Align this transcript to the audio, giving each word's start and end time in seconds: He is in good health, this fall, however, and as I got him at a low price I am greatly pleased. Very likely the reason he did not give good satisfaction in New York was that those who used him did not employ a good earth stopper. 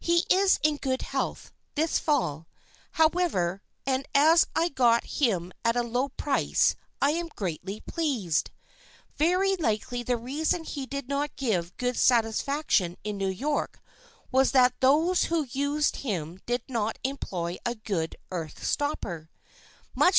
He 0.00 0.24
is 0.30 0.58
in 0.62 0.78
good 0.78 1.02
health, 1.02 1.52
this 1.74 1.98
fall, 1.98 2.48
however, 2.92 3.60
and 3.84 4.08
as 4.14 4.46
I 4.56 4.70
got 4.70 5.04
him 5.04 5.52
at 5.66 5.76
a 5.76 5.82
low 5.82 6.08
price 6.08 6.74
I 7.02 7.10
am 7.10 7.28
greatly 7.36 7.80
pleased. 7.82 8.50
Very 9.18 9.54
likely 9.56 10.02
the 10.02 10.16
reason 10.16 10.64
he 10.64 10.86
did 10.86 11.08
not 11.08 11.36
give 11.36 11.76
good 11.76 11.98
satisfaction 11.98 12.96
in 13.04 13.18
New 13.18 13.28
York 13.28 13.80
was 14.32 14.52
that 14.52 14.72
those 14.80 15.24
who 15.24 15.46
used 15.50 15.96
him 15.96 16.40
did 16.46 16.62
not 16.70 16.98
employ 17.04 17.58
a 17.66 17.74
good 17.74 18.16
earth 18.30 18.64
stopper. 18.66 19.28